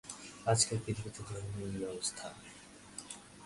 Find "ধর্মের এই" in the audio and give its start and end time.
1.27-1.83